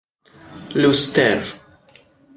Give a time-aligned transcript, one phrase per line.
[0.75, 1.53] لوستر